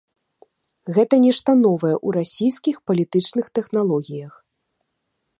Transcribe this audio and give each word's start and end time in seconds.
Гэта 0.97 1.15
нешта 1.25 1.53
новае 1.65 1.91
ў 2.05 2.15
расійскіх 2.17 2.79
палітычных 2.91 3.45
тэхналогіях. 3.59 4.33